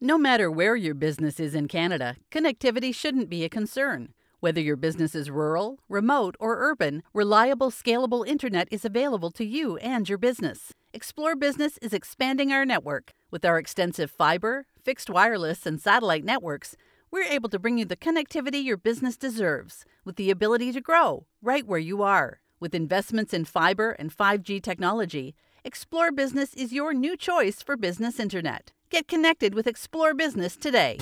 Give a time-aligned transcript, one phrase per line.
[0.00, 4.14] No matter where your business is in Canada, connectivity shouldn't be a concern.
[4.38, 9.76] Whether your business is rural, remote, or urban, reliable, scalable internet is available to you
[9.78, 10.72] and your business.
[10.94, 13.10] Xplore Business is expanding our network.
[13.32, 16.76] With our extensive fiber, fixed wireless, and satellite networks,
[17.10, 21.26] we're able to bring you the connectivity your business deserves with the ability to grow
[21.42, 22.38] right where you are.
[22.60, 25.34] With investments in fiber and 5G technology,
[25.64, 28.70] Xplore Business is your new choice for business internet.
[28.90, 30.96] Get connected with Xplore Business today.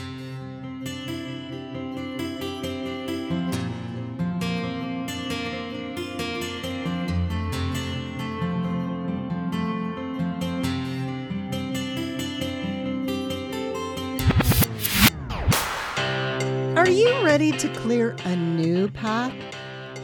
[16.76, 19.32] Are you ready to clear a new path?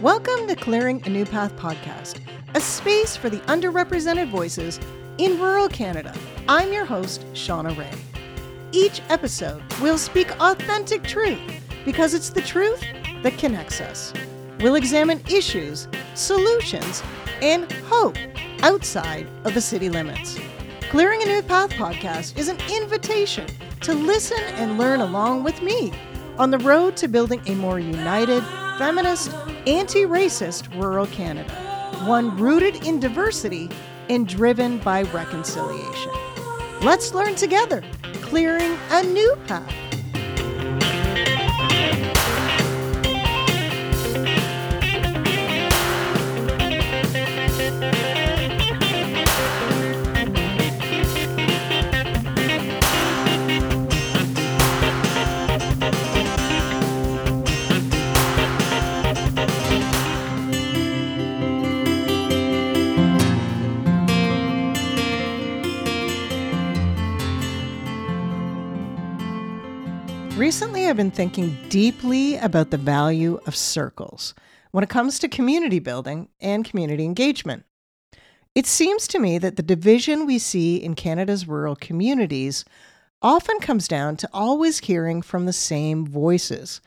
[0.00, 2.20] Welcome to Clearing a New Path podcast,
[2.54, 4.78] a space for the underrepresented voices
[5.18, 6.14] in rural Canada.
[6.48, 7.92] I'm your host, Shauna Ray.
[8.72, 11.38] Each episode, we'll speak authentic truth
[11.84, 12.82] because it's the truth
[13.22, 14.12] that connects us.
[14.58, 17.04] We'll examine issues, solutions,
[17.42, 18.16] and hope
[18.62, 20.36] outside of the city limits.
[20.90, 23.46] Clearing a New Path podcast is an invitation
[23.82, 25.92] to listen and learn along with me
[26.38, 28.42] on the road to building a more united,
[28.78, 29.32] feminist,
[29.68, 31.54] anti racist rural Canada,
[32.04, 33.70] one rooted in diversity
[34.10, 36.10] and driven by reconciliation.
[36.82, 37.84] Let's learn together,
[38.22, 39.81] clearing a new path.
[70.92, 74.34] I've been thinking deeply about the value of circles
[74.72, 77.64] when it comes to community building and community engagement.
[78.54, 82.66] It seems to me that the division we see in Canada's rural communities
[83.22, 86.82] often comes down to always hearing from the same voices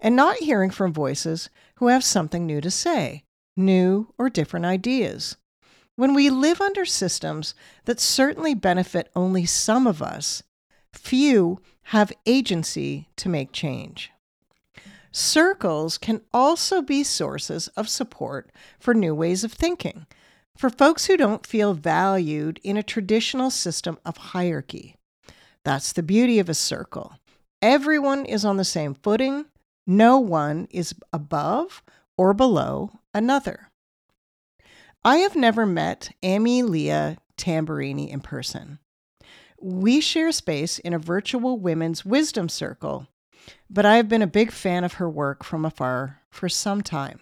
[0.00, 3.24] and not hearing from voices who have something new to say,
[3.58, 5.36] new or different ideas.
[5.96, 7.54] When we live under systems
[7.84, 10.42] that certainly benefit only some of us,
[10.94, 11.60] few
[11.90, 14.12] have agency to make change.
[15.10, 20.06] Circles can also be sources of support for new ways of thinking,
[20.56, 24.94] for folks who don't feel valued in a traditional system of hierarchy.
[25.64, 27.14] That's the beauty of a circle.
[27.60, 29.46] Everyone is on the same footing,
[29.84, 31.82] no one is above
[32.16, 33.68] or below another.
[35.04, 38.78] I have never met Amy Leah Tamburini in person.
[39.62, 43.08] We share space in a virtual women's wisdom circle,
[43.68, 47.20] but I have been a big fan of her work from afar for some time.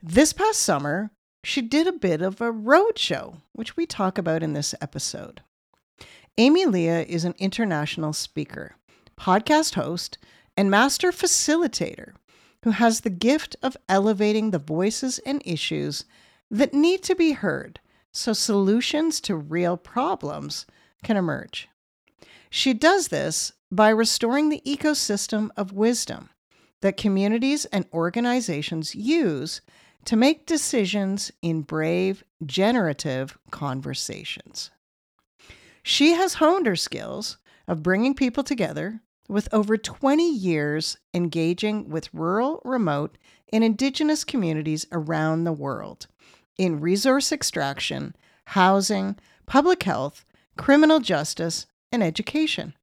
[0.00, 1.10] This past summer,
[1.42, 5.40] she did a bit of a road show, which we talk about in this episode.
[6.38, 8.76] Amy Leah is an international speaker,
[9.18, 10.18] podcast host,
[10.56, 12.12] and master facilitator
[12.62, 16.04] who has the gift of elevating the voices and issues
[16.50, 17.80] that need to be heard
[18.12, 20.66] so solutions to real problems
[21.02, 21.68] can emerge.
[22.50, 26.30] She does this by restoring the ecosystem of wisdom
[26.82, 29.60] that communities and organizations use
[30.04, 34.70] to make decisions in brave, generative conversations.
[35.82, 42.12] She has honed her skills of bringing people together with over 20 years engaging with
[42.12, 43.16] rural, remote,
[43.52, 46.06] and indigenous communities around the world
[46.58, 48.14] in resource extraction,
[48.46, 50.24] housing, public health,
[50.56, 52.74] criminal justice, and education.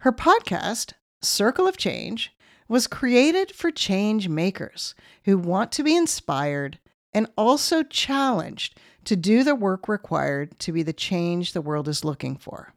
[0.00, 0.92] Her podcast,
[1.22, 2.32] Circle of Change,
[2.68, 4.94] was created for change makers
[5.24, 6.78] who want to be inspired
[7.12, 12.04] and also challenged to do the work required to be the change the world is
[12.04, 12.74] looking for.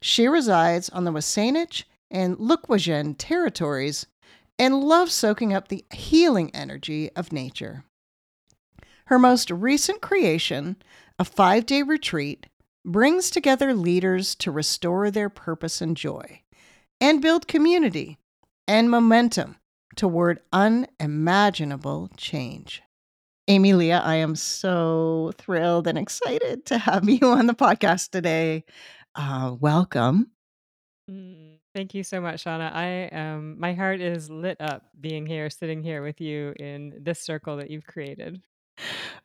[0.00, 4.06] She resides on the WSÁNEĆ and Lekwungen territories
[4.58, 7.84] and loves soaking up the healing energy of nature.
[9.06, 10.76] Her most recent creation,
[11.18, 12.46] a five day retreat,
[12.84, 16.42] brings together leaders to restore their purpose and joy
[17.00, 18.18] and build community
[18.66, 19.56] and momentum
[19.96, 22.82] toward unimaginable change.
[23.48, 28.64] Amy Leah, I am so thrilled and excited to have you on the podcast today.
[29.14, 30.30] Uh, welcome.
[31.10, 32.72] Mm, thank you so much, Shauna.
[32.72, 37.20] I um, my heart is lit up being here, sitting here with you in this
[37.20, 38.40] circle that you've created.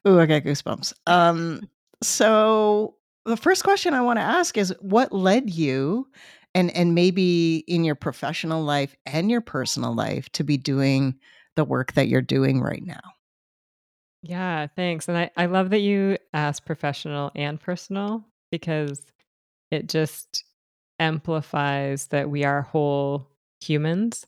[0.08, 0.94] Ooh, I got goosebumps.
[1.08, 1.70] Um,
[2.04, 2.96] so
[3.28, 6.08] the first question I want to ask is what led you
[6.56, 11.20] and and maybe in your professional life and your personal life to be doing
[11.56, 13.00] the work that you're doing right now.
[14.24, 15.08] Yeah, thanks.
[15.08, 19.06] And I, I love that you asked professional and personal because
[19.72, 20.44] it just
[21.00, 23.28] amplifies that we are whole
[23.62, 24.26] humans.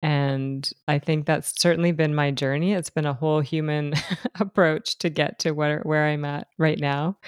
[0.00, 2.72] And I think that's certainly been my journey.
[2.72, 3.94] It's been a whole human
[4.40, 7.18] approach to get to where, where I'm at right now.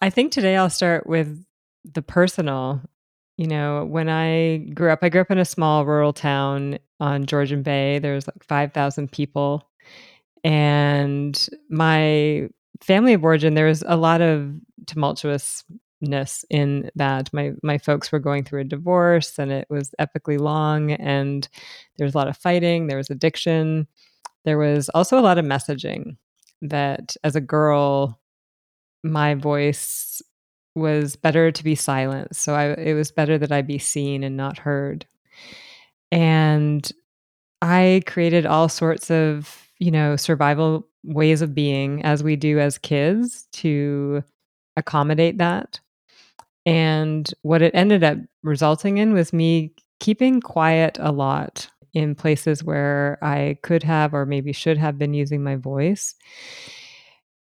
[0.00, 1.44] I think today I'll start with
[1.84, 2.82] the personal.
[3.36, 7.26] You know, when I grew up, I grew up in a small rural town on
[7.26, 7.98] Georgian Bay.
[7.98, 9.68] There was like 5,000 people.
[10.44, 12.48] And my
[12.82, 14.54] family of origin, there was a lot of
[14.84, 17.32] tumultuousness in that.
[17.32, 21.48] My my folks were going through a divorce and it was epically long and
[21.96, 23.86] there was a lot of fighting, there was addiction.
[24.44, 26.16] There was also a lot of messaging
[26.60, 28.20] that as a girl
[29.04, 30.22] my voice
[30.74, 32.34] was better to be silent.
[32.34, 35.06] So I, it was better that I be seen and not heard.
[36.10, 36.90] And
[37.62, 42.78] I created all sorts of, you know, survival ways of being as we do as
[42.78, 44.22] kids to
[44.76, 45.80] accommodate that.
[46.66, 52.64] And what it ended up resulting in was me keeping quiet a lot in places
[52.64, 56.14] where I could have or maybe should have been using my voice.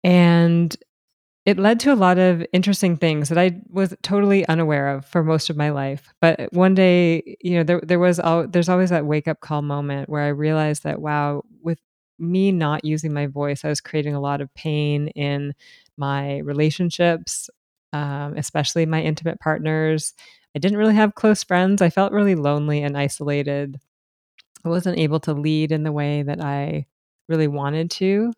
[0.03, 0.75] And
[1.49, 5.23] it led to a lot of interesting things that I was totally unaware of for
[5.23, 6.13] most of my life.
[6.21, 9.63] But one day, you know, there there was al- there's always that wake up call
[9.63, 11.79] moment where I realized that wow, with
[12.19, 15.53] me not using my voice, I was creating a lot of pain in
[15.97, 17.49] my relationships,
[17.93, 20.13] um, especially my intimate partners.
[20.55, 21.81] I didn't really have close friends.
[21.81, 23.79] I felt really lonely and isolated.
[24.65, 26.87] I wasn't able to lead in the way that I
[27.29, 28.33] really wanted to.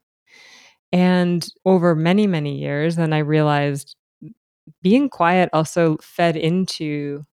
[0.92, 3.96] And over many, many years, then I realized
[4.82, 7.26] being quiet also fed into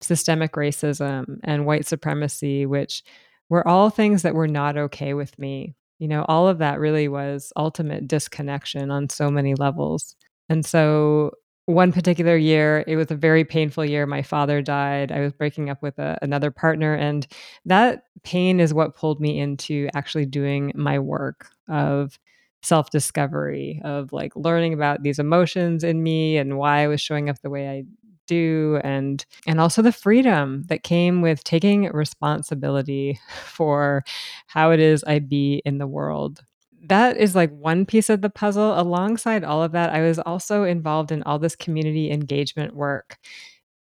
[0.00, 3.02] systemic racism and white supremacy, which
[3.48, 5.74] were all things that were not okay with me.
[5.98, 10.16] You know, all of that really was ultimate disconnection on so many levels.
[10.48, 11.32] And so,
[11.66, 14.04] one particular year, it was a very painful year.
[14.04, 15.10] My father died.
[15.10, 16.94] I was breaking up with a, another partner.
[16.94, 17.26] And
[17.64, 22.18] that pain is what pulled me into actually doing my work of
[22.64, 27.28] self discovery of like learning about these emotions in me and why I was showing
[27.28, 27.84] up the way I
[28.26, 34.02] do and and also the freedom that came with taking responsibility for
[34.46, 36.42] how it is I be in the world.
[36.86, 38.78] That is like one piece of the puzzle.
[38.78, 43.16] Alongside all of that, I was also involved in all this community engagement work.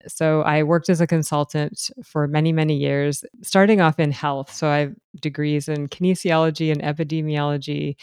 [0.07, 4.51] So I worked as a consultant for many, many years, starting off in health.
[4.53, 7.95] So I have degrees in kinesiology and epidemiology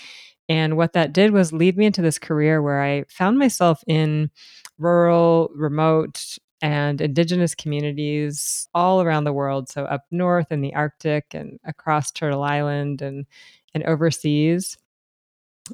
[0.48, 4.30] and what that did was lead me into this career where I found myself in
[4.78, 9.68] rural, remote, and indigenous communities all around the world.
[9.68, 13.26] So up north in the Arctic and across Turtle Island and,
[13.74, 14.76] and overseas.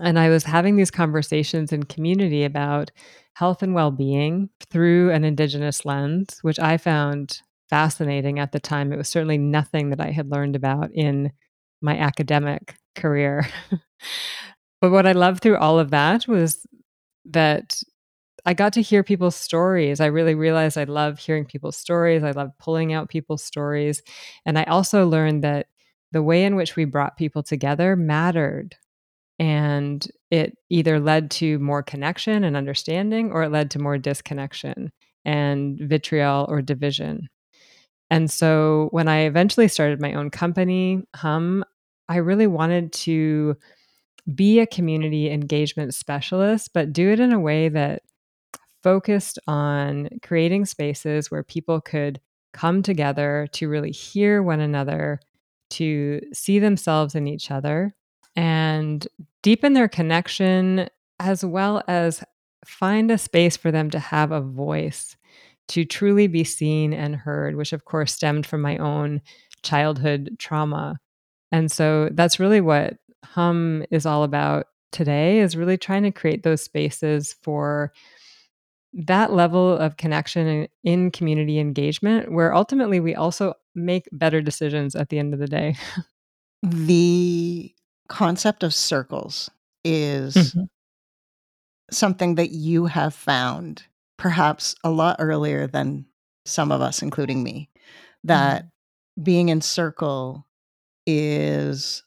[0.00, 2.91] And I was having these conversations in community about
[3.35, 7.41] health and well being through an indigenous lens, which I found
[7.71, 8.93] fascinating at the time.
[8.93, 11.32] It was certainly nothing that I had learned about in
[11.81, 13.49] my academic career.
[14.85, 16.67] But what I loved through all of that was
[17.25, 17.81] that
[18.45, 19.99] I got to hear people's stories.
[19.99, 22.23] I really realized I love hearing people's stories.
[22.23, 24.03] I love pulling out people's stories.
[24.45, 25.69] And I also learned that
[26.12, 28.76] the way in which we brought people together mattered.
[29.38, 34.93] And it either led to more connection and understanding, or it led to more disconnection
[35.25, 37.31] and vitriol or division.
[38.11, 41.64] And so when I eventually started my own company, Hum,
[42.07, 43.57] I really wanted to
[44.33, 48.02] be a community engagement specialist, but do it in a way that
[48.83, 52.21] focused on creating spaces where people could
[52.52, 55.21] come together to really hear one another,
[55.71, 57.95] to see themselves in each other,
[58.37, 59.09] and
[59.43, 60.88] deepen their connection,
[61.19, 62.23] as well as
[62.64, 65.16] find a space for them to have a voice,
[65.69, 69.21] to truly be seen and heard, which of course stemmed from my own
[69.62, 70.97] childhood trauma.
[71.50, 76.43] And so that's really what hum is all about today is really trying to create
[76.43, 77.93] those spaces for
[78.93, 85.09] that level of connection in community engagement where ultimately we also make better decisions at
[85.09, 85.75] the end of the day.
[86.62, 87.75] the
[88.09, 89.50] concept of circles
[89.85, 90.62] is mm-hmm.
[91.90, 93.83] something that you have found
[94.16, 96.07] perhaps a lot earlier than
[96.47, 97.69] some of us including me
[98.23, 99.23] that mm-hmm.
[99.23, 100.47] being in circle
[101.07, 102.03] is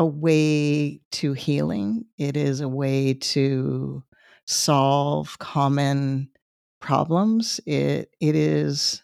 [0.00, 2.06] a way to healing.
[2.16, 4.02] It is a way to
[4.46, 6.30] solve common
[6.80, 7.60] problems.
[7.66, 9.02] It it is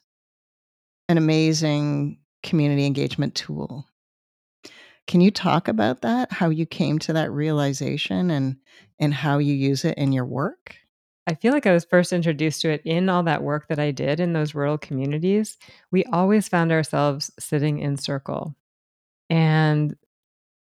[1.10, 3.84] an amazing community engagement tool.
[5.06, 6.32] Can you talk about that?
[6.32, 8.56] How you came to that realization and
[8.98, 10.76] and how you use it in your work?
[11.26, 13.90] I feel like I was first introduced to it in all that work that I
[13.90, 15.58] did in those rural communities.
[15.92, 18.56] We always found ourselves sitting in circle.
[19.28, 19.94] And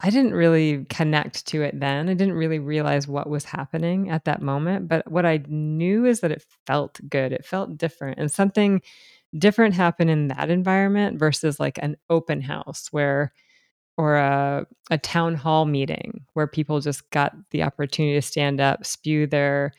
[0.02, 2.08] I didn't really connect to it then.
[2.08, 4.88] I didn't really realize what was happening at that moment.
[4.88, 7.32] But what I knew is that it felt good.
[7.32, 8.18] It felt different.
[8.18, 8.80] And something
[9.38, 13.32] different happened in that environment versus like an open house where
[13.98, 18.86] or a, a town hall meeting where people just got the opportunity to stand up,
[18.86, 19.72] spew their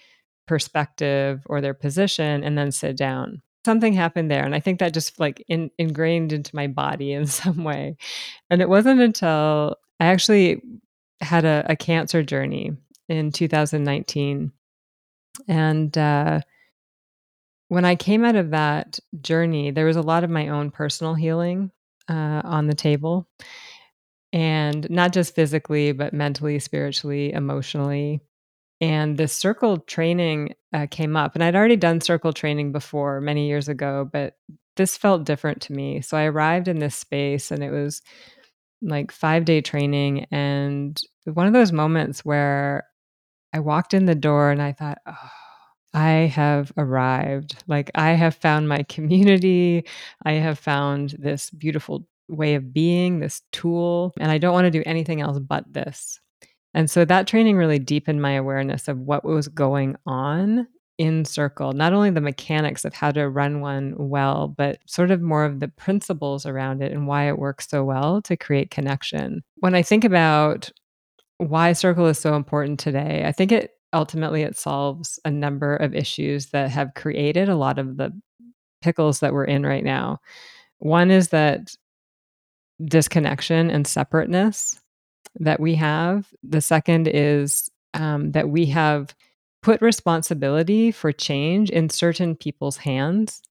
[0.48, 3.42] perspective or their position, and then sit down.
[3.66, 4.44] Something happened there.
[4.44, 7.98] And I think that just like in, ingrained into my body in some way.
[8.50, 10.62] And it wasn't until I actually
[11.22, 12.72] had a, a cancer journey
[13.08, 14.52] in 2019.
[15.48, 16.42] And uh,
[17.68, 21.14] when I came out of that journey, there was a lot of my own personal
[21.14, 21.72] healing
[22.10, 23.28] uh, on the table.
[24.34, 28.22] And not just physically, but mentally, spiritually, emotionally.
[28.82, 31.36] And the circle training uh, came up.
[31.36, 34.38] And I'd already done circle training before many years ago, but
[34.76, 36.02] this felt different to me.
[36.02, 38.02] So I arrived in this space and it was
[38.82, 40.26] like five day training.
[40.32, 42.88] And one of those moments where
[43.54, 45.30] I walked in the door and I thought, oh,
[45.94, 47.64] I have arrived.
[47.68, 49.86] Like, I have found my community.
[50.24, 54.72] I have found this beautiful way of being, this tool, and I don't want to
[54.72, 56.20] do anything else but this.
[56.74, 61.72] And so that training really deepened my awareness of what was going on in circle
[61.72, 65.60] not only the mechanics of how to run one well but sort of more of
[65.60, 69.42] the principles around it and why it works so well to create connection.
[69.62, 70.70] When i think about
[71.38, 75.96] why circle is so important today i think it ultimately it solves a number of
[75.96, 78.12] issues that have created a lot of the
[78.82, 80.20] pickles that we're in right now.
[80.80, 81.76] One is that
[82.84, 84.80] disconnection and separateness
[85.40, 89.16] that we have the second is um, that we have
[89.62, 93.42] put responsibility for change in certain people's hands.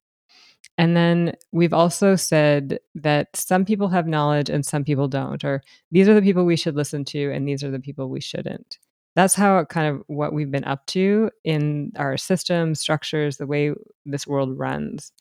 [0.77, 5.63] And then we've also said that some people have knowledge and some people don't, or
[5.91, 8.79] these are the people we should listen to and these are the people we shouldn't.
[9.15, 13.73] That's how kind of what we've been up to in our system, structures, the way
[14.07, 15.13] this world runs.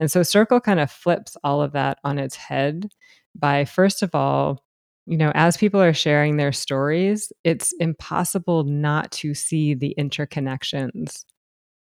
[0.00, 2.90] And so Circle kind of flips all of that on its head
[3.34, 4.64] by, first of all,
[5.06, 11.24] you know, as people are sharing their stories, it's impossible not to see the interconnections.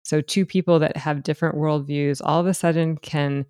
[0.03, 3.45] So, two people that have different worldviews all of a sudden can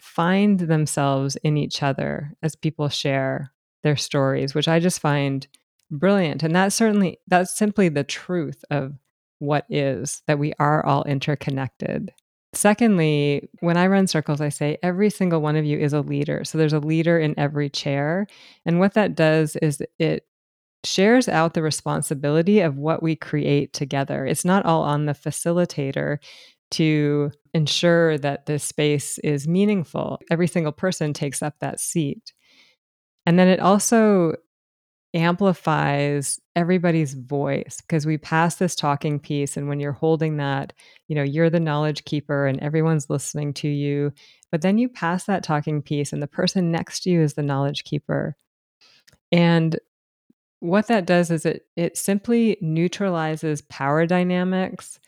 [0.00, 5.46] find themselves in each other as people share their stories, which I just find
[5.90, 6.42] brilliant.
[6.42, 8.94] And that's certainly, that's simply the truth of
[9.38, 12.12] what is that we are all interconnected.
[12.54, 16.44] Secondly, when I run circles, I say every single one of you is a leader.
[16.44, 18.26] So there's a leader in every chair.
[18.64, 20.26] And what that does is it
[20.84, 24.24] shares out the responsibility of what we create together.
[24.26, 26.18] It's not all on the facilitator
[26.72, 30.20] to ensure that this space is meaningful.
[30.30, 32.32] Every single person takes up that seat.
[33.26, 34.34] And then it also
[35.14, 40.72] amplifies everybody's voice because we pass this talking piece and when you're holding that
[41.08, 44.12] you know you're the knowledge keeper and everyone's listening to you
[44.54, 47.42] but then you pass that talking piece and the person next to you is the
[47.42, 48.36] knowledge keeper.
[49.32, 49.76] And
[50.60, 55.00] what that does is it it simply neutralizes power dynamics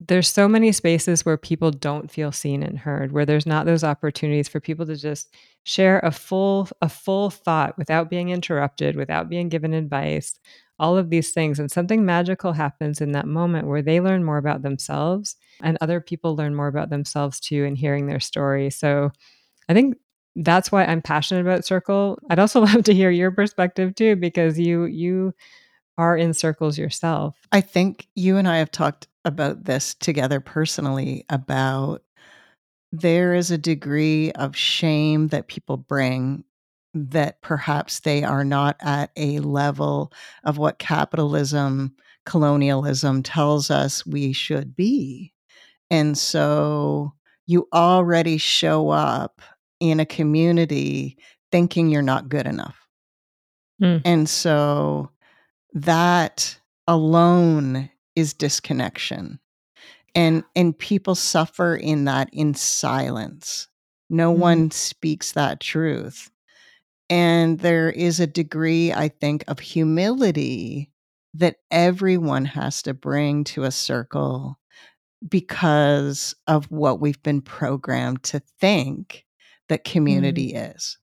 [0.00, 3.84] there's so many spaces where people don't feel seen and heard where there's not those
[3.84, 5.34] opportunities for people to just
[5.64, 10.38] share a full a full thought without being interrupted without being given advice
[10.78, 11.60] all of these things.
[11.60, 16.00] And something magical happens in that moment where they learn more about themselves and other
[16.00, 18.70] people learn more about themselves too in hearing their story.
[18.70, 19.10] So
[19.68, 19.96] i think
[20.36, 22.18] that's why i'm passionate about circle.
[22.30, 25.34] I'd also love to hear your perspective too because you you
[25.98, 31.24] are in circles yourself I think you and I have talked about this together personally
[31.30, 32.02] about
[32.92, 36.44] there is a degree of shame that people bring
[36.94, 40.12] that perhaps they are not at a level
[40.44, 45.32] of what capitalism, colonialism tells us we should be.
[45.90, 47.12] And so
[47.46, 49.42] you already show up
[49.80, 51.18] in a community
[51.50, 52.78] thinking you're not good enough.
[53.82, 54.02] Mm.
[54.04, 55.10] And so
[55.74, 59.40] that alone is disconnection.
[60.14, 63.68] And and people suffer in that in silence.
[64.10, 64.38] No Mhm.
[64.38, 66.30] one speaks that truth.
[67.10, 70.90] And there is a degree, I think, of humility
[71.34, 74.58] that everyone has to bring to a circle
[75.28, 79.24] because of what we've been programmed to think
[79.68, 80.74] that community mm.
[80.76, 80.98] is.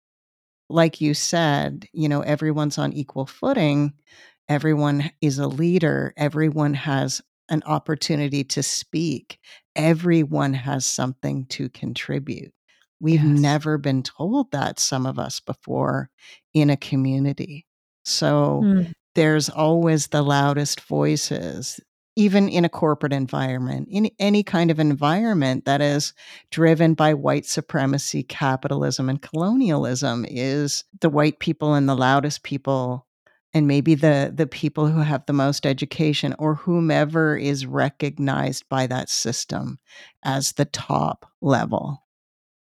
[0.69, 3.93] Like you said, you know, everyone's on equal footing,
[4.49, 9.39] everyone is a leader, everyone has an opportunity to speak,
[9.75, 12.53] everyone has something to contribute.
[12.99, 13.39] We've yes.
[13.39, 16.09] never been told that, some of us before
[16.53, 17.65] in a community.
[18.05, 18.93] So mm.
[19.15, 21.79] there's always the loudest voices,
[22.15, 26.13] even in a corporate environment, in any kind of environment that is
[26.51, 33.07] driven by white supremacy, capitalism, and colonialism, is the white people and the loudest people
[33.53, 38.87] and maybe the the people who have the most education or whomever is recognized by
[38.87, 39.79] that system
[40.23, 42.03] as the top level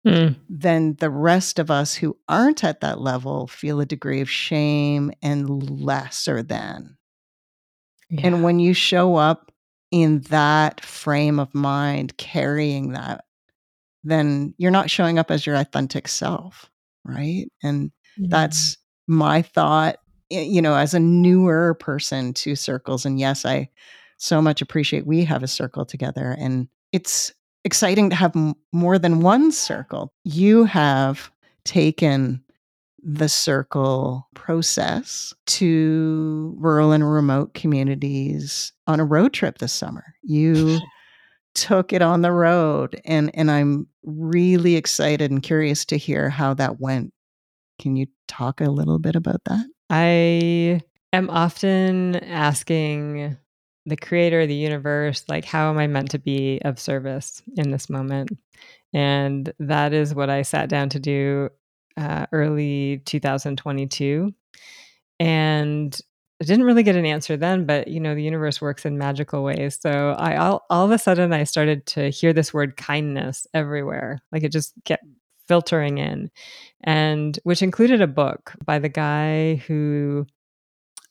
[0.06, 0.34] mm.
[0.48, 5.10] then the rest of us who aren't at that level feel a degree of shame
[5.22, 6.96] and lesser than
[8.10, 8.20] yeah.
[8.24, 9.50] and when you show up
[9.90, 13.24] in that frame of mind carrying that
[14.02, 16.70] then you're not showing up as your authentic self
[17.04, 18.28] right and mm.
[18.28, 18.76] that's
[19.06, 19.98] my thought
[20.30, 23.68] Eh, you know, as a newer person to circles, and yes, I
[24.18, 27.32] so much appreciate we have a circle together, and it's
[27.64, 30.12] exciting to have m- more than one circle.
[30.24, 31.30] You have
[31.64, 32.42] taken
[33.02, 40.14] the circle process to rural and remote communities on a road trip this summer.
[40.22, 40.80] You
[41.54, 46.54] took it on the road and and I'm really excited and curious to hear how
[46.54, 47.12] that went.
[47.80, 49.66] Can you talk a little bit about that?
[49.90, 53.36] I am often asking
[53.86, 57.70] the creator, of the universe, like, how am I meant to be of service in
[57.70, 58.30] this moment?
[58.92, 61.50] And that is what I sat down to do
[61.96, 64.32] uh, early 2022.
[65.20, 66.00] And
[66.40, 69.44] I didn't really get an answer then, but you know, the universe works in magical
[69.44, 69.78] ways.
[69.80, 74.20] So I all, all of a sudden I started to hear this word kindness everywhere.
[74.32, 75.04] Like it just kept
[75.48, 76.30] filtering in,
[76.82, 80.26] and which included a book by the guy who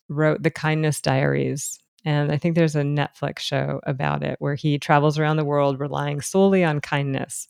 [0.10, 1.80] wrote The Kindness Diaries.
[2.06, 5.80] And I think there's a Netflix show about it where he travels around the world
[5.80, 7.48] relying solely on kindness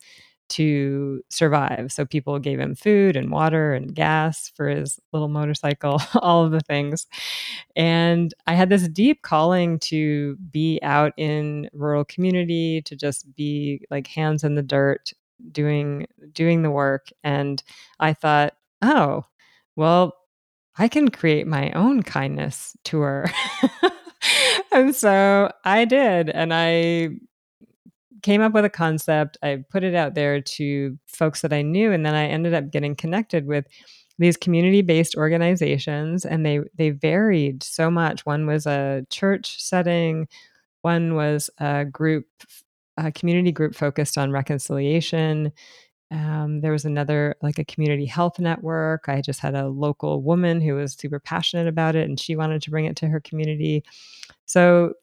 [0.49, 1.91] to survive.
[1.91, 6.51] So people gave him food and water and gas for his little motorcycle, all of
[6.51, 7.07] the things.
[7.75, 13.86] And I had this deep calling to be out in rural community, to just be
[13.89, 15.13] like hands in the dirt
[15.51, 17.63] doing doing the work and
[17.99, 19.23] i thought oh
[19.75, 20.15] well
[20.77, 23.25] i can create my own kindness tour.
[24.71, 27.10] And so i did and i
[28.21, 31.91] came up with a concept i put it out there to folks that i knew
[31.91, 33.65] and then i ended up getting connected with
[34.19, 38.25] these community-based organizations and they they varied so much.
[38.25, 40.27] One was a church setting
[40.82, 42.27] one was a group
[42.97, 45.51] a community group focused on reconciliation.
[46.12, 49.06] Um, there was another, like a community health network.
[49.08, 52.62] I just had a local woman who was super passionate about it and she wanted
[52.63, 53.84] to bring it to her community.
[54.45, 54.93] So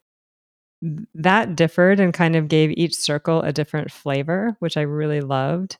[1.14, 5.76] that differed and kind of gave each circle a different flavor, which I really loved.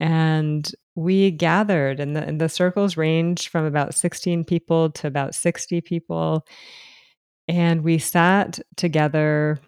[0.00, 5.34] And we gathered, and the, and the circles ranged from about 16 people to about
[5.34, 6.46] 60 people.
[7.48, 9.58] And we sat together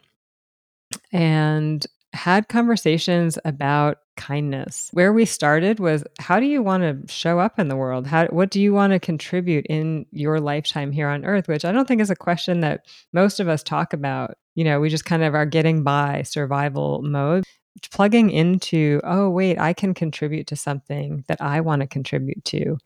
[1.12, 4.90] and had conversations about kindness.
[4.92, 8.07] Where we started was how do you want to show up in the world?
[8.07, 11.72] How what do you want to contribute in your lifetime here on earth, which I
[11.72, 14.37] don't think is a question that most of us talk about.
[14.55, 17.44] You know, we just kind of are getting by survival mode.
[17.92, 22.76] Plugging into, oh, wait, I can contribute to something that I want to contribute to.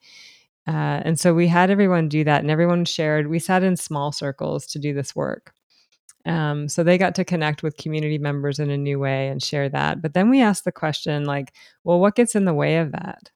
[0.69, 3.27] Uh, and so we had everyone do that, and everyone shared.
[3.27, 5.53] We sat in small circles to do this work.
[6.27, 9.69] Um, so they got to connect with community members in a new way and share
[9.69, 10.01] that.
[10.01, 11.53] But then we asked the question, like,
[11.85, 13.31] well, what gets in the way of that?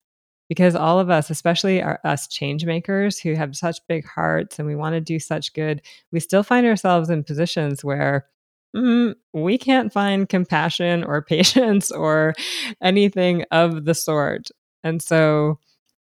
[0.49, 4.67] Because all of us, especially our, us change makers who have such big hearts and
[4.67, 8.27] we want to do such good, we still find ourselves in positions where
[8.75, 12.35] mm, we can't find compassion or patience or
[12.83, 14.49] anything of the sort.
[14.83, 15.59] And so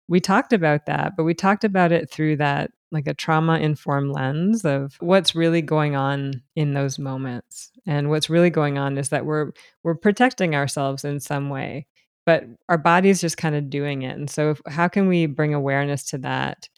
[0.08, 4.12] we talked about that, but we talked about it through that like a trauma informed
[4.12, 7.70] lens of what's really going on in those moments.
[7.86, 11.86] And what's really going on is that we're we're protecting ourselves in some way,
[12.24, 14.16] but our body's just kind of doing it.
[14.16, 16.68] And so if, how can we bring awareness to that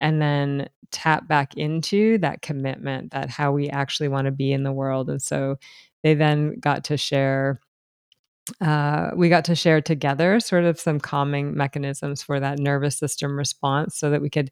[0.00, 4.62] and then tap back into that commitment that how we actually want to be in
[4.62, 5.10] the world.
[5.10, 5.56] And so
[6.02, 7.60] they then got to share
[8.60, 13.36] uh, we got to share together sort of some calming mechanisms for that nervous system
[13.36, 14.50] response so that we could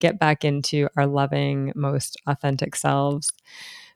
[0.00, 3.30] get back into our loving, most authentic selves.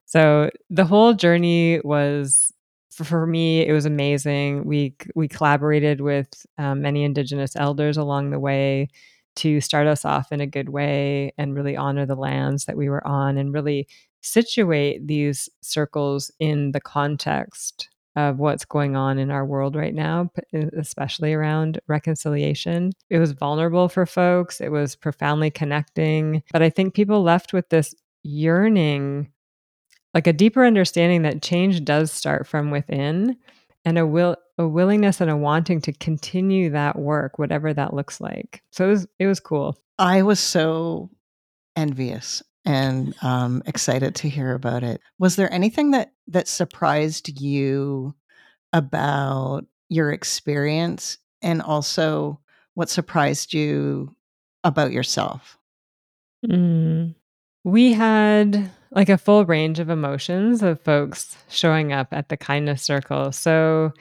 [0.07, 2.53] So the whole journey was
[2.91, 4.65] for, me, it was amazing.
[4.65, 8.89] We we collaborated with um, many Indigenous elders along the way
[9.37, 12.89] to start us off in a good way and really honor the lands that we
[12.89, 13.87] were on and really
[14.23, 20.31] situate these circles in the context of what's going on in our world right now,
[20.77, 22.93] especially around reconciliation.
[23.11, 26.43] It was vulnerable for folks, it was profoundly connecting.
[26.53, 29.31] But I think people left with this yearning,
[30.15, 33.37] like a deeper understanding that change does start from within
[33.85, 38.21] and a will a willingness and a wanting to continue that work whatever that looks
[38.21, 41.11] like so it was it was cool i was so
[41.77, 45.01] envious and um, excited to hear about it.
[45.19, 48.15] Was there anything that that surprised you
[48.73, 52.41] about your experience, and also
[52.75, 54.15] what surprised you
[54.65, 55.57] about yourself?
[56.45, 57.15] Mm.
[57.65, 62.83] We had like a full range of emotions of folks showing up at the kindness
[62.83, 63.33] circle.
[63.33, 63.93] So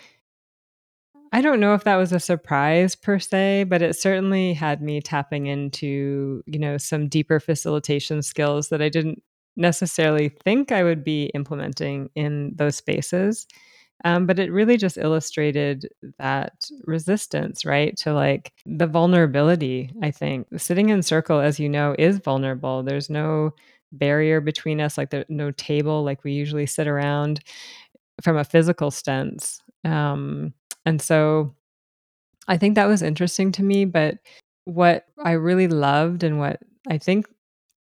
[1.35, 5.01] I don't know if that was a surprise per se, but it certainly had me
[5.01, 9.21] tapping into, you know, some deeper facilitation skills that I didn't
[9.57, 13.47] necessarily think I would be implementing in those spaces.
[14.05, 16.53] Um, but it really just illustrated that
[16.85, 17.97] resistance, right?
[17.97, 20.47] To like the vulnerability, I think.
[20.55, 22.81] Sitting in circle, as you know, is vulnerable.
[22.81, 23.51] There's no
[23.91, 27.41] barrier between us, like there's no table like we usually sit around
[28.21, 29.61] from a physical sense.
[29.85, 30.53] Um,
[30.85, 31.55] and so
[32.47, 33.85] I think that was interesting to me.
[33.85, 34.17] But
[34.65, 37.27] what I really loved and what I think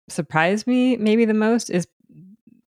[0.08, 1.86] surprised me maybe the most is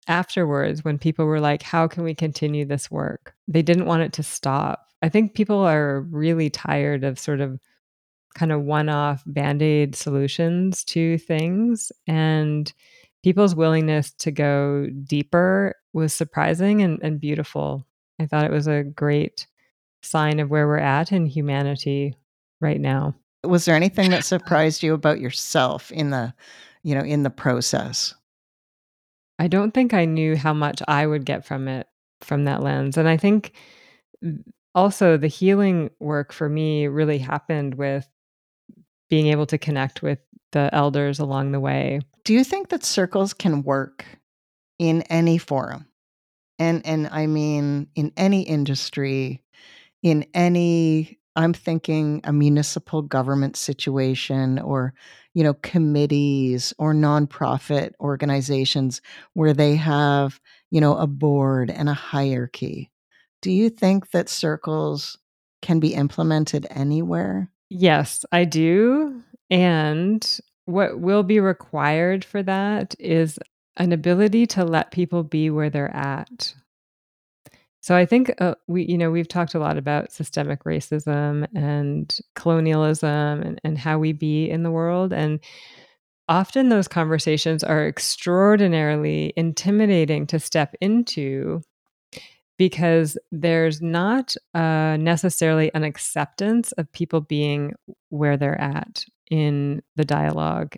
[0.09, 3.35] afterwards when people were like, How can we continue this work?
[3.49, 4.87] They didn't want it to stop.
[5.03, 7.59] I think people are really tired of sort of
[8.35, 11.91] kind of one off band aid solutions to things.
[12.07, 12.73] And
[13.23, 17.87] people's willingness to go deeper was surprising and, and beautiful.
[18.19, 19.47] I thought it was a great
[20.03, 22.15] sign of where we're at in humanity
[22.61, 23.15] right now.
[23.45, 26.33] Was there anything that uh surprised you about yourself in the,
[26.83, 28.15] you know, in the process?
[29.39, 31.87] I don't think I knew how much I would get from it
[32.23, 32.97] from that lens.
[32.97, 33.53] And I think
[34.75, 38.09] also the healing work for me really happened with
[39.11, 40.19] being able to connect with
[40.53, 42.01] the elders along the way.
[42.25, 44.05] Do you think that circles can work
[44.79, 45.87] in any forum?
[46.59, 49.43] And and I mean in any industry,
[50.03, 54.95] in any I'm thinking a municipal government situation or
[55.35, 59.03] you know committees or nonprofit organizations
[59.35, 60.41] where they have
[60.71, 62.91] you know a board and a hierarchy.
[63.43, 65.19] Do you think that circles
[65.63, 67.51] can be implemented anywhere?
[67.69, 69.23] Yes, I do.
[69.51, 73.39] And what will be required for that is
[73.77, 76.55] an ability to let people be where they're at.
[77.81, 82.17] So I think uh, we, you know, we've talked a lot about systemic racism and
[82.35, 85.13] colonialism and, and how we be in the world.
[85.13, 85.39] And
[86.29, 91.63] often those conversations are extraordinarily intimidating to step into
[92.59, 97.73] because there's not uh, necessarily an acceptance of people being
[98.09, 100.75] where they're at in the dialogue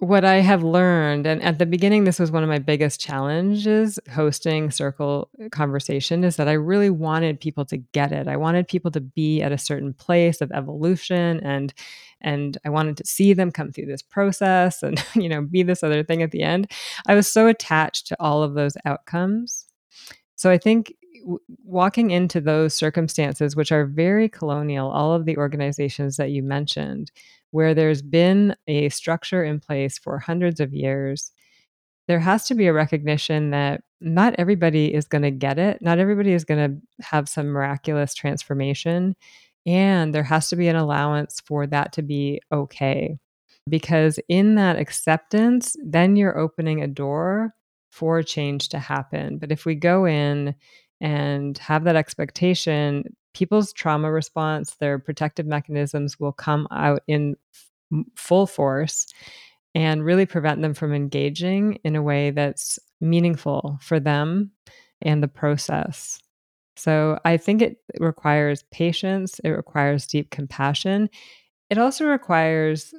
[0.00, 3.98] what I have learned, and at the beginning, this was one of my biggest challenges
[4.10, 8.26] hosting circle conversation, is that I really wanted people to get it.
[8.26, 11.74] I wanted people to be at a certain place of evolution, and
[12.22, 15.82] and I wanted to see them come through this process, and you know, be this
[15.82, 16.70] other thing at the end.
[17.06, 19.66] I was so attached to all of those outcomes.
[20.34, 20.94] So I think
[21.64, 27.12] walking into those circumstances, which are very colonial, all of the organizations that you mentioned
[27.50, 31.32] where there's been a structure in place for hundreds of years,
[32.08, 35.80] there has to be a recognition that not everybody is going to get it.
[35.80, 39.14] Not everybody is going to have some miraculous transformation.
[39.66, 43.18] And there has to be an allowance for that to be okay.
[43.68, 47.54] Because in that acceptance, then you're opening a door
[47.90, 49.38] for change to happen.
[49.38, 50.54] But if we go in
[51.00, 58.04] and have that expectation, people's trauma response, their protective mechanisms will come out in f-
[58.16, 59.06] full force
[59.74, 64.50] and really prevent them from engaging in a way that's meaningful for them
[65.02, 66.20] and the process.
[66.76, 71.08] So I think it requires patience, it requires deep compassion.
[71.68, 72.94] It also requires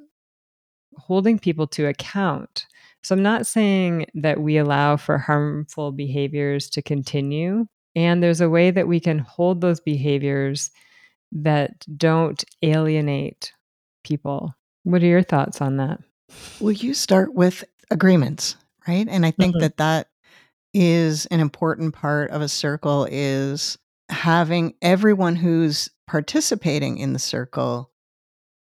[0.97, 2.67] holding people to account.
[3.03, 7.65] So I'm not saying that we allow for harmful behaviors to continue,
[7.95, 10.71] and there's a way that we can hold those behaviors
[11.31, 13.53] that don't alienate
[14.03, 14.55] people.
[14.83, 15.99] What are your thoughts on that?
[16.59, 18.55] Well, you start with agreements,
[18.87, 19.07] right?
[19.09, 19.61] And I think mm-hmm.
[19.61, 20.07] that that
[20.73, 23.77] is an important part of a circle is
[24.09, 27.91] having everyone who's participating in the circle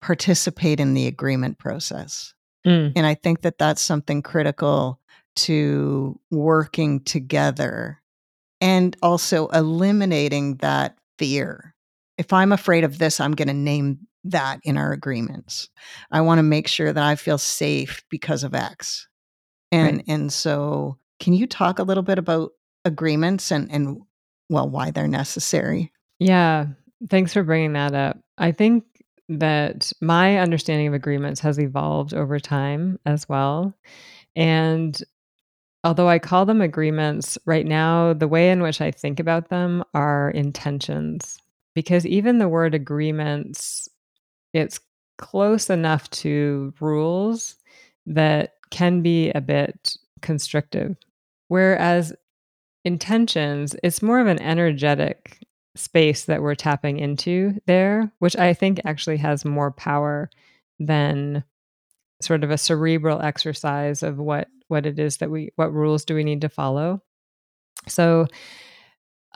[0.01, 2.35] participate in the agreement process.
[2.67, 2.93] Mm.
[2.97, 5.01] And I think that that's something critical
[5.35, 8.02] to working together
[8.63, 11.75] and also eliminating that fear.
[12.17, 15.69] If I'm afraid of this, I'm going to name that in our agreements.
[16.13, 19.09] I want to make sure that I feel safe because of X.
[19.73, 20.05] And Right.
[20.09, 22.53] and so can you talk a little bit about
[22.85, 23.99] agreements and and
[24.49, 25.93] well why they're necessary?
[26.21, 26.67] Yeah.
[27.11, 28.19] Thanks for bringing that up.
[28.39, 28.85] I think
[29.29, 33.75] that my understanding of agreements has evolved over time as well.
[34.37, 34.97] And
[35.85, 39.85] although I call them agreements, right now, the way in which I think about them
[39.95, 41.39] are intentions.
[41.75, 43.89] Because even the word agreements,
[44.53, 44.81] it's
[45.19, 47.57] close enough to rules
[48.07, 50.97] that can be a bit constrictive.
[51.49, 52.13] Whereas
[52.85, 55.39] intentions, it's more of an energetic
[55.75, 60.31] space that we're tapping into there, which I think actually has more power
[60.79, 61.45] than
[62.21, 66.17] sort of a cerebral exercise of what what it is that we what rules do
[66.17, 67.01] we need to follow.
[67.87, 68.27] So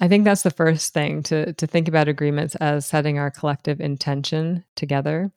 [0.00, 3.80] I think that's the first thing to to think about agreements as setting our collective
[3.80, 5.30] intention together.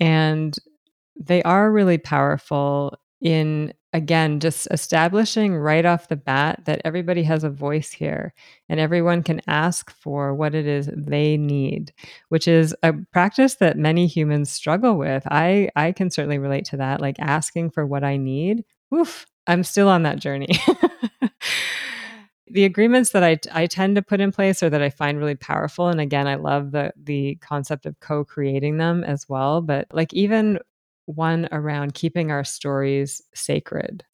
[0.00, 0.56] And
[1.18, 7.42] they are really powerful in, again, just establishing right off the bat that everybody has
[7.42, 8.32] a voice here
[8.68, 11.92] and everyone can ask for what it is they need,
[12.28, 15.24] which is a practice that many humans struggle with.
[15.26, 18.64] I, I can certainly relate to that, like asking for what I need.
[18.94, 20.48] Oof, I'm still on that journey.
[22.48, 25.34] the agreements that I, I tend to put in place or that I find really
[25.34, 29.60] powerful, and again, I love the the concept of co-creating them as well.
[29.60, 30.58] But like even
[31.06, 34.04] one around keeping our stories sacred.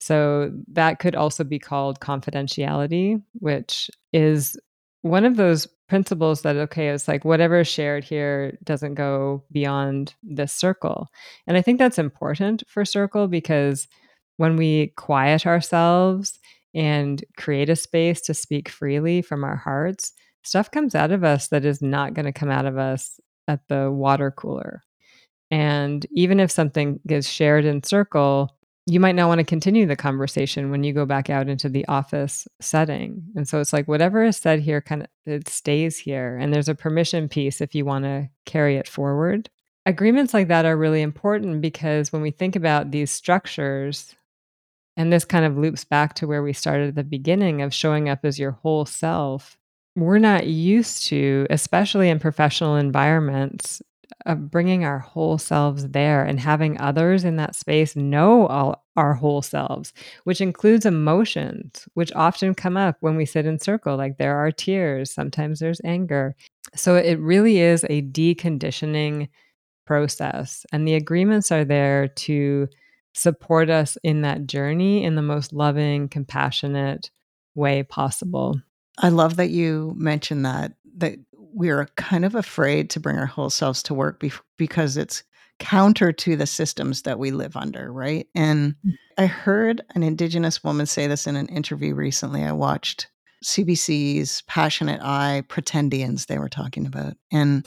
[0.00, 4.56] So that could also be called confidentiality, which is
[5.02, 10.14] one of those principles that, okay, it's like whatever is shared here doesn't go beyond
[10.22, 11.08] this circle.
[11.46, 13.88] And I think that's important for circle because
[14.36, 16.38] when we quiet ourselves
[16.74, 21.48] and create a space to speak freely from our hearts, stuff comes out of us
[21.48, 23.18] that is not going to come out of us
[23.48, 24.82] at the water cooler.
[25.50, 29.96] And even if something gets shared in circle, you might not want to continue the
[29.96, 33.22] conversation when you go back out into the office setting.
[33.34, 36.68] And so it's like whatever is said here kind of it stays here and there's
[36.68, 39.50] a permission piece if you want to carry it forward.
[39.86, 44.14] Agreements like that are really important because when we think about these structures
[44.96, 48.08] and this kind of loops back to where we started at the beginning of showing
[48.08, 49.56] up as your whole self.
[49.94, 53.82] We're not used to, especially in professional environments,
[54.24, 59.14] of bringing our whole selves there and having others in that space know all our
[59.14, 59.92] whole selves,
[60.24, 63.96] which includes emotions, which often come up when we sit in circle.
[63.96, 66.34] Like there are tears, sometimes there's anger.
[66.74, 69.28] So it really is a deconditioning
[69.86, 70.66] process.
[70.72, 72.68] And the agreements are there to
[73.16, 77.10] support us in that journey in the most loving, compassionate
[77.54, 78.60] way possible.
[78.98, 83.50] I love that you mentioned that that we're kind of afraid to bring our whole
[83.50, 85.22] selves to work be- because it's
[85.58, 88.26] counter to the systems that we live under, right?
[88.34, 88.92] And mm.
[89.16, 92.44] I heard an indigenous woman say this in an interview recently.
[92.44, 93.08] I watched
[93.42, 97.14] CBC's Passionate Eye Pretendians they were talking about.
[97.32, 97.66] And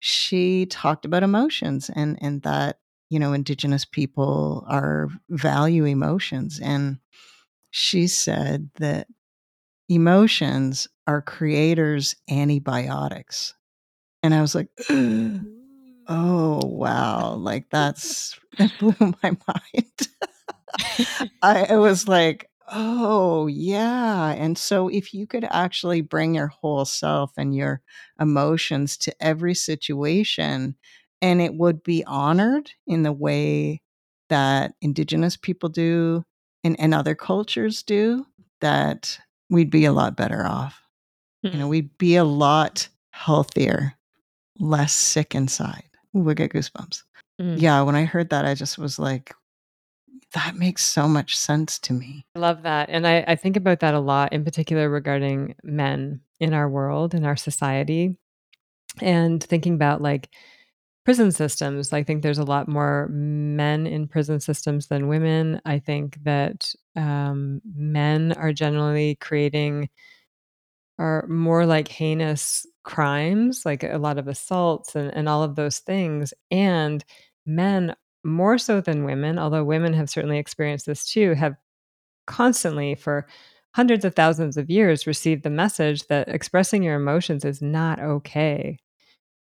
[0.00, 6.98] she talked about emotions and and that you know indigenous people are value emotions and
[7.70, 9.06] she said that
[9.88, 13.54] emotions are creators antibiotics
[14.22, 14.68] and i was like
[16.08, 20.08] oh wow like that's that blew my mind.
[21.42, 26.84] I, I was like oh yeah and so if you could actually bring your whole
[26.84, 27.80] self and your
[28.20, 30.74] emotions to every situation
[31.22, 33.80] and it would be honored in the way
[34.28, 36.22] that indigenous people do
[36.64, 38.26] and, and other cultures do
[38.60, 39.18] that
[39.50, 40.82] we'd be a lot better off
[41.42, 43.94] you know we'd be a lot healthier
[44.58, 45.84] less sick inside
[46.16, 47.02] Ooh, we get goosebumps
[47.38, 47.60] Mm.
[47.60, 49.34] yeah when i heard that i just was like
[50.32, 52.88] that makes so much sense to me I love that.
[52.90, 57.14] And I, I think about that a lot, in particular regarding men in our world,
[57.14, 58.16] in our society,
[59.00, 60.28] and thinking about like
[61.06, 61.92] prison systems.
[61.92, 65.60] I think there's a lot more men in prison systems than women.
[65.64, 69.88] I think that um, men are generally creating
[70.98, 75.78] are more like heinous crimes, like a lot of assaults and, and all of those
[75.78, 76.34] things.
[76.50, 77.04] And
[77.46, 81.54] men, more so than women, although women have certainly experienced this too, have
[82.26, 83.28] constantly for
[83.76, 88.78] hundreds of thousands of years received the message that expressing your emotions is not okay.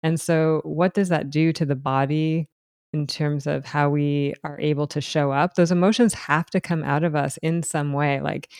[0.05, 2.47] And so, what does that do to the body
[2.93, 5.55] in terms of how we are able to show up?
[5.55, 8.21] Those emotions have to come out of us in some way.
[8.21, 8.51] Like,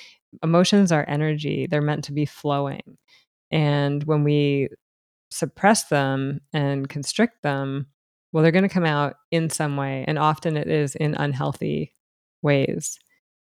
[0.42, 2.98] emotions are energy, they're meant to be flowing.
[3.52, 4.70] And when we
[5.30, 7.90] suppress them and constrict them,
[8.34, 10.04] well, they're going to come out in some way.
[10.08, 11.94] And often it is in unhealthy
[12.42, 12.98] ways.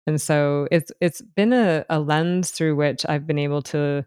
[0.08, 4.04] And so it's it's been a, a lens through which I've been able to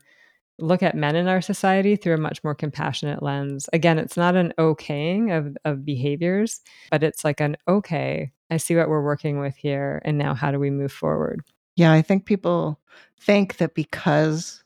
[0.59, 3.69] look at men in our society through a much more compassionate lens.
[3.73, 8.77] Again, it's not an okaying of, of behaviors, but it's like an okay, I see
[8.77, 10.01] what we're working with here.
[10.05, 11.42] And now how do we move forward?
[11.77, 12.81] Yeah, I think people
[13.21, 14.64] think that because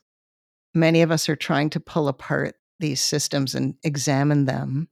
[0.73, 4.87] many of us are trying to pull apart these systems and examine them,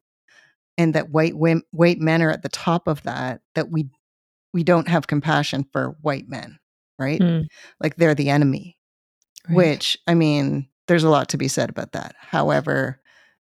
[0.77, 3.89] and that white white men are at the top of that, that we
[4.53, 6.59] we don't have compassion for white men,
[6.97, 7.21] right?
[7.21, 7.45] Mm.
[7.79, 8.77] Like they're the enemy.
[9.47, 9.55] Right.
[9.55, 12.15] Which I mean, there's a lot to be said about that.
[12.19, 12.99] However,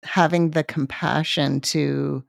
[0.03, 2.23] having the compassion to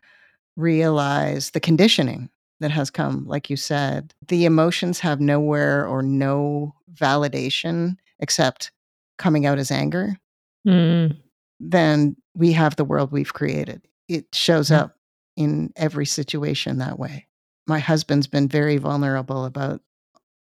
[0.56, 2.30] realize the conditioning
[2.62, 8.72] that has come, like you said, the emotions have nowhere or no validation except
[9.18, 10.18] coming out as anger,
[10.66, 11.14] mm.
[11.60, 13.86] then we have the world we've created.
[14.08, 14.84] It shows yeah.
[14.84, 14.96] up
[15.36, 17.28] in every situation that way.
[17.68, 19.82] My husband's been very vulnerable about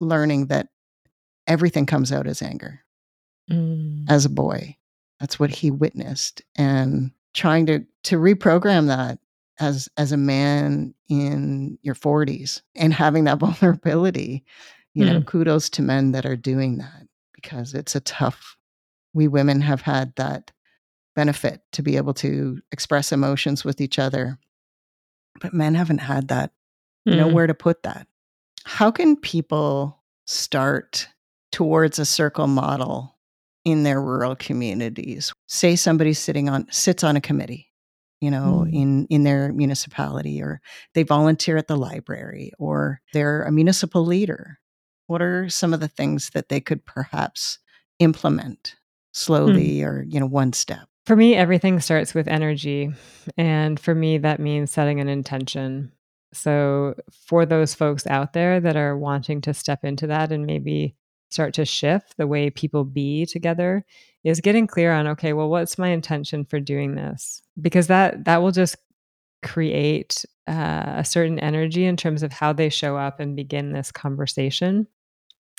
[0.00, 0.68] learning that
[1.46, 2.82] everything comes out as anger
[3.50, 4.04] mm.
[4.08, 4.76] as a boy.
[5.18, 6.42] That's what he witnessed.
[6.56, 9.18] And trying to to reprogram that
[9.58, 14.44] as as a man in your 40s and having that vulnerability,
[14.94, 15.12] you mm.
[15.12, 18.56] know, kudos to men that are doing that because it's a tough
[19.12, 20.52] we women have had that
[21.16, 24.38] benefit to be able to express emotions with each other.
[25.40, 26.52] But men haven't had that,
[27.08, 27.16] mm.
[27.16, 28.06] nowhere to put that.
[28.64, 31.08] How can people start
[31.50, 33.16] towards a circle model
[33.64, 35.32] in their rural communities.
[35.46, 37.68] Say somebody sitting on sits on a committee,
[38.20, 38.74] you know, mm.
[38.74, 40.60] in in their municipality or
[40.94, 44.58] they volunteer at the library or they're a municipal leader.
[45.06, 47.58] What are some of the things that they could perhaps
[47.98, 48.76] implement
[49.12, 49.86] slowly mm.
[49.86, 50.86] or, you know, one step?
[51.06, 52.92] For me, everything starts with energy.
[53.36, 55.92] And for me, that means setting an intention.
[56.32, 60.94] So, for those folks out there that are wanting to step into that and maybe
[61.30, 63.84] start to shift the way people be together
[64.24, 67.42] is getting clear on okay well what's my intention for doing this?
[67.60, 68.76] Because that that will just
[69.42, 73.92] create uh, a certain energy in terms of how they show up and begin this
[73.92, 74.86] conversation.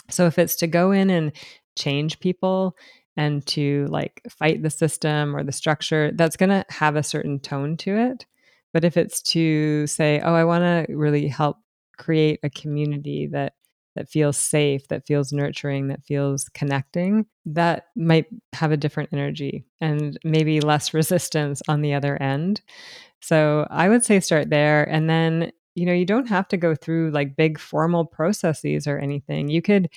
[0.10, 1.32] So if it's to go in and
[1.78, 2.76] change people
[3.18, 7.40] and to like fight the system or the structure that's going to have a certain
[7.40, 8.26] tone to it.
[8.74, 11.58] But if it's to say oh i want to really help
[11.98, 13.54] create a community that
[13.96, 19.66] that feels safe, that feels nurturing, that feels connecting, that might have a different energy
[19.80, 22.62] and maybe less resistance on the other end.
[23.22, 24.84] So I would say start there.
[24.90, 28.98] And then, you know, you don't have to go through like big formal processes or
[28.98, 29.50] anything.
[29.50, 29.90] You could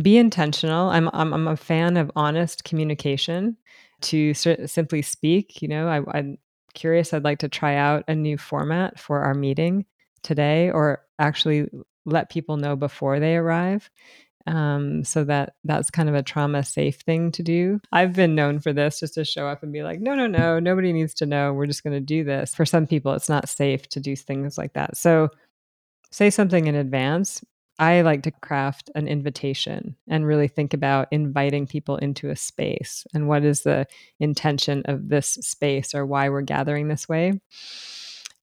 [0.00, 0.90] be intentional.
[0.90, 3.56] I'm, I'm, I'm a fan of honest communication
[4.02, 5.62] to simply speak.
[5.62, 6.38] You know, I, I'm
[6.74, 7.12] curious.
[7.12, 9.86] I'd like to try out a new format for our meeting
[10.22, 11.68] today or actually
[12.06, 13.90] let people know before they arrive
[14.46, 17.80] um, so that that's kind of a trauma safe thing to do.
[17.90, 20.60] I've been known for this just to show up and be like, no, no, no,
[20.60, 21.52] nobody needs to know.
[21.52, 22.54] We're just going to do this.
[22.54, 24.96] For some people, it's not safe to do things like that.
[24.96, 25.30] So
[26.12, 27.44] say something in advance.
[27.78, 33.04] I like to craft an invitation and really think about inviting people into a space
[33.12, 33.86] and what is the
[34.18, 37.38] intention of this space or why we're gathering this way.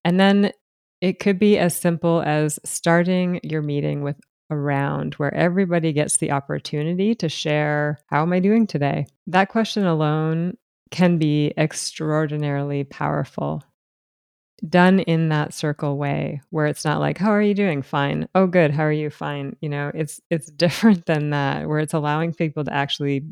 [0.05, 0.51] And then
[1.03, 4.15] it could be as simple as starting your meeting with
[4.49, 9.07] a round where everybody gets the opportunity to share, How am I doing today?
[9.27, 10.57] That question alone
[10.91, 13.61] can be extraordinarily powerful.
[14.69, 17.81] Done in that circle way where it's not like, How are you doing?
[17.81, 18.29] Fine.
[18.33, 18.71] Oh, good.
[18.71, 19.09] How are you?
[19.09, 19.57] Fine.
[19.59, 23.25] You know, it's it's different than that, where it's allowing people to actually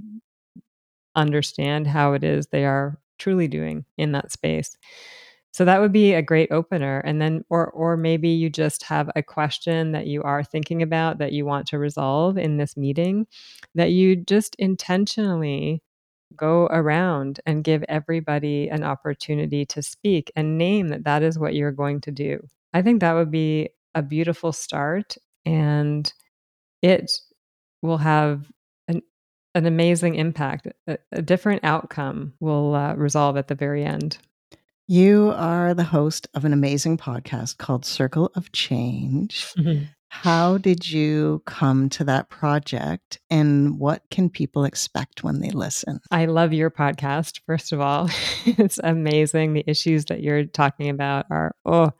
[1.15, 4.75] understand how it is they are truly doing in that space.
[5.51, 6.99] So that would be a great opener.
[6.99, 11.17] And then or or maybe you just have a question that you are thinking about
[11.19, 13.27] that you want to resolve in this meeting
[13.75, 15.81] that you just intentionally
[16.35, 21.53] go around and give everybody an opportunity to speak and name that that is what
[21.55, 22.39] you're going to do.
[22.73, 26.11] I think that would be a beautiful start and
[26.81, 27.11] it
[27.81, 28.45] will have
[28.87, 29.01] an,
[29.55, 30.67] an amazing impact.
[30.87, 34.17] A, a different outcome will uh, resolve at the very end.
[34.91, 39.47] You are the host of an amazing podcast called Circle of Change.
[39.57, 39.85] Mm-hmm.
[40.09, 46.01] How did you come to that project and what can people expect when they listen?
[46.11, 48.09] I love your podcast, first of all.
[48.45, 49.53] it's amazing.
[49.53, 51.93] The issues that you're talking about are, oh,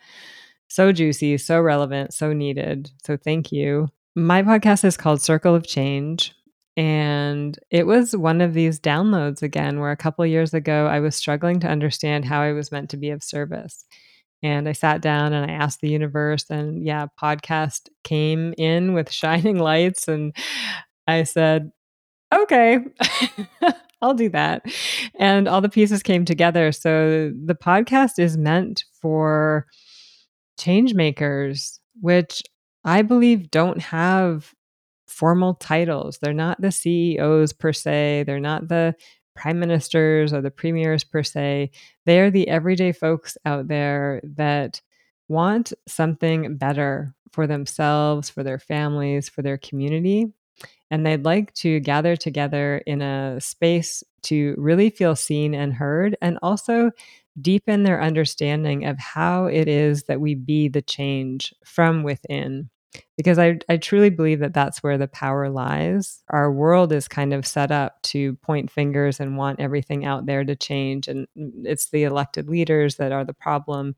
[0.68, 2.92] so juicy, so relevant, so needed.
[3.06, 3.88] So thank you.
[4.16, 6.36] My podcast is called Circle of Change.
[6.78, 11.15] And it was one of these downloads again, where a couple years ago I was
[11.15, 13.86] struggling to understand how I was meant to be of service.
[14.43, 19.11] And I sat down and I asked the universe, and yeah, podcast came in with
[19.11, 20.07] shining lights.
[20.07, 20.36] And
[21.07, 21.72] I said,
[22.34, 22.80] okay,
[24.01, 24.63] I'll do that.
[25.19, 26.72] And all the pieces came together.
[26.72, 29.67] So the podcast is meant for
[30.57, 32.41] change makers, which
[32.84, 34.53] I believe don't have
[35.22, 36.17] formal titles.
[36.17, 38.95] They're not the CEOs per se, they're not the
[39.36, 41.69] prime ministers or the premiers per se.
[42.07, 44.82] They are the everyday folks out there that
[45.28, 50.26] want something better for themselves, for their families, for their community.
[50.89, 56.17] And they'd like to gather together in a space to really feel seen and heard,
[56.24, 56.89] and also
[57.39, 62.72] deepen their understanding of how it is that we be the change from within
[63.18, 66.22] because I, I truly believe that that's where the power lies.
[66.30, 70.44] Our world is kind of set up to point fingers and want everything out there
[70.44, 71.08] to change.
[71.08, 73.96] And it's the elected leaders that are the problem.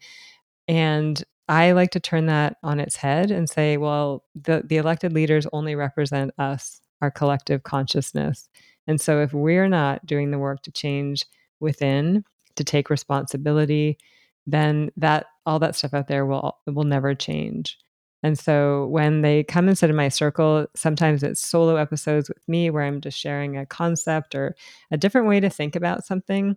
[0.68, 5.14] And I like to turn that on its head and say, well, the, the elected
[5.14, 8.48] leaders only represent us, our collective consciousness.
[8.88, 11.26] And so if we're not doing the work to change
[11.60, 12.24] within,
[12.56, 13.98] to take responsibility,
[14.46, 17.78] then that all that stuff out there will will never change.
[18.24, 22.47] And so when they come and sit in my circle, sometimes it's solo episodes with
[22.47, 24.55] me where I'm just sharing a concept or
[24.91, 26.55] a different way to think about something.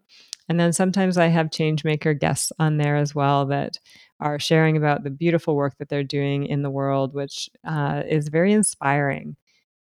[0.49, 3.79] And then sometimes I have changemaker guests on there as well that
[4.21, 8.29] are sharing about the beautiful work that they're doing in the world, which uh, is
[8.29, 9.37] very inspiring.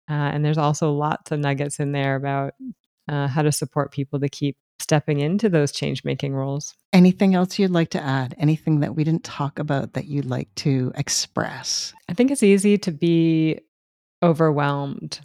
[0.09, 2.53] Uh, and there's also lots of nuggets in there about
[3.07, 6.75] uh, how to support people to keep stepping into those change making roles.
[6.93, 8.35] Anything else you'd like to add?
[8.37, 11.93] Anything that we didn't talk about that you'd like to express?
[12.09, 13.59] I think it's easy to be
[14.21, 15.19] overwhelmed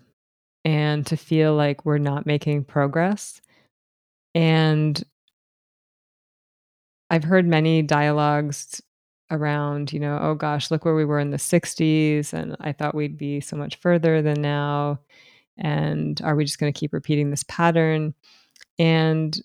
[0.64, 3.40] and to feel like we're not making progress.
[4.34, 5.02] And
[7.08, 8.80] I've heard many dialogues
[9.30, 12.94] around, you know, oh gosh, look where we were in the 60s and I thought
[12.94, 15.00] we'd be so much further than now.
[15.56, 18.14] And are we just going to keep repeating this pattern?
[18.80, 19.38] And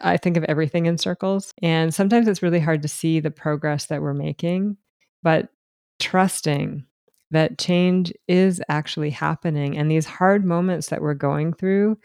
[0.00, 1.52] I think of everything in circles.
[1.60, 4.76] And sometimes it's really hard to see the progress that we're making,
[5.24, 5.48] but
[5.98, 6.86] trusting
[7.32, 9.76] that change is actually happening.
[9.76, 11.98] And these hard moments that we're going through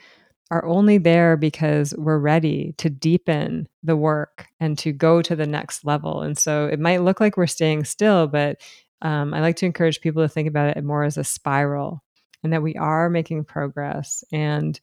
[0.49, 5.47] are only there because we're ready to deepen the work and to go to the
[5.47, 6.21] next level.
[6.21, 8.59] And so it might look like we're staying still, but
[9.03, 12.03] um, I like to encourage people to think about it more as a spiral
[12.43, 14.23] and that we are making progress.
[14.31, 14.79] And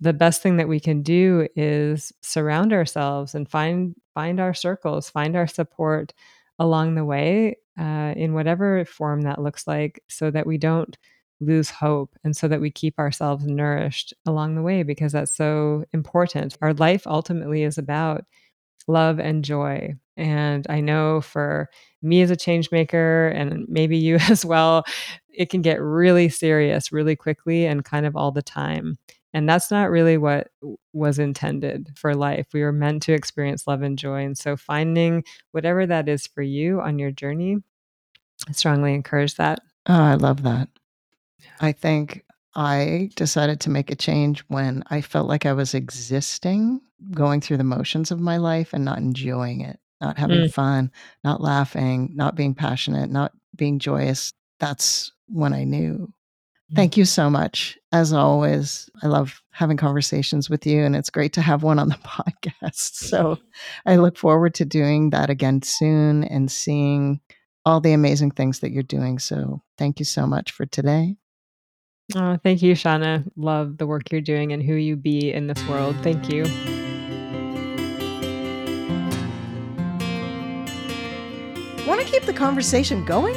[0.00, 5.10] the best thing that we can do is surround ourselves and find find our circles,
[5.10, 6.12] find our support
[6.58, 10.96] along the way uh, in whatever form that looks like, so that we don't
[11.40, 15.84] lose hope and so that we keep ourselves nourished along the way because that's so
[15.92, 16.56] important.
[16.62, 18.24] Our life ultimately is about
[18.88, 19.94] love and joy.
[20.16, 21.68] And I know for
[22.02, 24.84] me as a change maker and maybe you as well,
[25.28, 28.96] it can get really serious really quickly and kind of all the time.
[29.36, 30.48] And that's not really what
[30.94, 32.46] was intended for life.
[32.54, 34.24] We were meant to experience love and joy.
[34.24, 37.58] And so finding whatever that is for you on your journey,
[38.48, 39.60] I strongly encourage that.
[39.84, 40.70] Oh, I love that.
[41.60, 42.24] I think
[42.54, 46.80] I decided to make a change when I felt like I was existing,
[47.10, 50.50] going through the motions of my life and not enjoying it, not having mm.
[50.50, 50.90] fun,
[51.24, 54.32] not laughing, not being passionate, not being joyous.
[54.60, 56.10] That's when I knew
[56.66, 56.76] Mm-hmm.
[56.76, 57.78] Thank you so much.
[57.92, 61.88] As always, I love having conversations with you, and it's great to have one on
[61.88, 62.94] the podcast.
[62.94, 63.38] So
[63.84, 67.20] I look forward to doing that again soon and seeing
[67.64, 69.20] all the amazing things that you're doing.
[69.20, 71.16] So thank you so much for today.
[72.16, 73.24] Oh, thank you, Shauna.
[73.36, 75.94] Love the work you're doing and who you be in this world.
[76.02, 76.42] Thank you.
[81.86, 83.36] Want to keep the conversation going?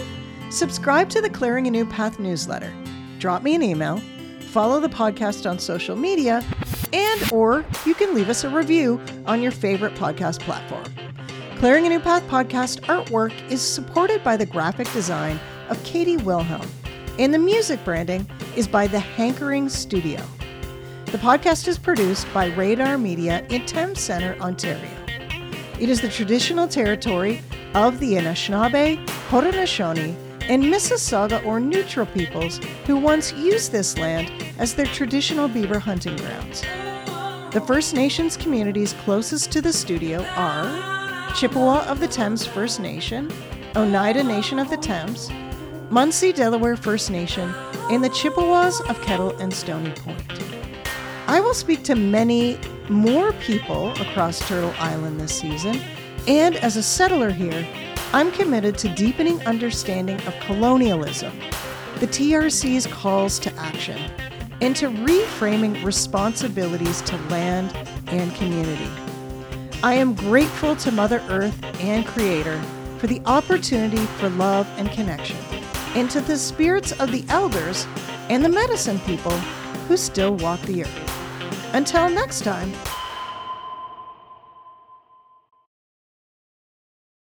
[0.50, 2.74] Subscribe to the Clearing a New Path newsletter
[3.20, 3.98] drop me an email,
[4.40, 6.44] follow the podcast on social media,
[6.94, 10.86] and or you can leave us a review on your favorite podcast platform.
[11.58, 15.40] Clearing a New Path podcast artwork is supported by the graphic design
[15.70, 16.68] of Katie Wilhelm,
[17.20, 20.22] and the music branding is by the Hankering Studio.
[21.08, 24.90] The podcast is produced by Radar Media in Thames Centre, Ontario.
[25.80, 27.42] It is the traditional territory
[27.74, 30.16] of the Anishinaabe, Haudenosaunee,
[30.50, 36.18] and Mississauga or neutral peoples who once used this land as their traditional beaver hunting
[36.18, 36.62] grounds.
[37.54, 43.32] The First Nations communities closest to the studio are Chippewa of the Thames First Nation,
[43.76, 45.30] Oneida Nation of the Thames,
[45.90, 47.54] Munsee Delaware First Nation,
[47.90, 50.22] and the Chippewas of Kettle and Stony Point.
[51.28, 55.80] I will speak to many more people across Turtle Island this season,
[56.28, 57.68] and as a settler here,
[58.12, 61.32] I'm committed to deepening understanding of colonialism,
[62.00, 64.00] the TRC's calls to action,
[64.62, 67.72] and to reframing responsibilities to land
[68.08, 68.90] and community.
[69.84, 72.60] I am grateful to Mother Earth and Creator
[72.98, 75.38] for the opportunity for love and connection,
[75.94, 77.86] and to the spirits of the elders
[78.30, 79.38] and the medicine people
[79.88, 81.76] who still walk the earth.
[81.76, 82.74] Until next time,